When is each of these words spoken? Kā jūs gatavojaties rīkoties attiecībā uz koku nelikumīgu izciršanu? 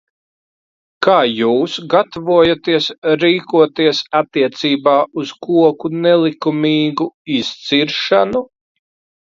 Kā 1.07 1.17
jūs 1.39 1.75
gatavojaties 1.93 2.87
rīkoties 3.25 4.01
attiecībā 4.23 4.97
uz 5.25 5.37
koku 5.51 5.95
nelikumīgu 6.09 7.11
izciršanu? 7.39 8.47